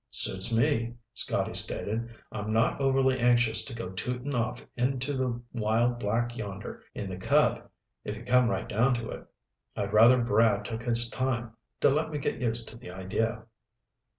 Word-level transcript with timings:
"Suits 0.09 0.51
me," 0.51 0.95
Scotty 1.13 1.53
stated. 1.53 2.09
"I'm 2.31 2.51
not 2.51 2.81
overly 2.81 3.19
anxious 3.19 3.63
to 3.65 3.73
go 3.75 3.91
tooting 3.91 4.33
off 4.33 4.65
into 4.75 5.13
the 5.15 5.39
wild 5.53 5.99
black 5.99 6.35
yonder 6.35 6.81
in 6.95 7.07
the 7.07 7.17
Cub, 7.17 7.69
if 8.03 8.15
you 8.15 8.23
come 8.23 8.49
right 8.49 8.67
down 8.67 8.95
to 8.95 9.11
it. 9.11 9.27
I'd 9.75 9.93
rather 9.93 10.17
Brad 10.19 10.65
took 10.65 10.81
his 10.81 11.07
time, 11.07 11.51
to 11.81 11.91
let 11.91 12.09
me 12.09 12.17
get 12.17 12.41
used 12.41 12.67
to 12.69 12.77
the 12.77 12.89
idea." 12.89 13.43